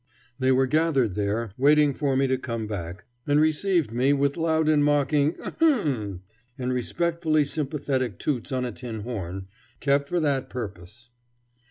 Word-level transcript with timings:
They 0.39 0.51
were 0.51 0.65
gathered 0.65 1.13
there, 1.13 1.51
waiting 1.59 1.93
for 1.93 2.17
me 2.17 2.25
to 2.25 2.35
come 2.39 2.65
back, 2.65 3.05
and 3.27 3.39
received 3.39 3.91
me 3.91 4.13
with 4.13 4.35
loud 4.35 4.67
and 4.67 4.83
mocking 4.83 5.35
ahems! 5.39 6.21
and 6.57 6.73
respectfully 6.73 7.45
sympathetic 7.45 8.17
toots 8.17 8.51
on 8.51 8.65
a 8.65 8.71
tin 8.71 9.01
horn, 9.01 9.45
kept 9.79 10.09
for 10.09 10.19
that 10.19 10.49
purpose. 10.49 11.11